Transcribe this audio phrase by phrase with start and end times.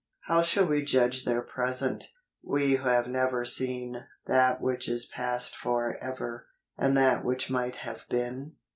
[0.25, 2.05] 213 How shall we judge their present,
[2.41, 7.75] we who have never seen That which is past for ever, and that which might
[7.75, 8.55] have been